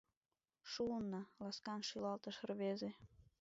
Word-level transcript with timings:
—Шуынна...— 0.71 1.21
ласкан 1.43 1.81
шӱлалтыш 1.87 2.37
рвезе. 2.49 2.89